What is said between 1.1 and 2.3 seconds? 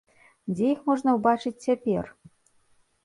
ўбачыць цяпер?